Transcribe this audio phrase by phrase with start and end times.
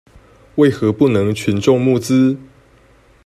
[0.55, 2.35] 為何不能群眾募資？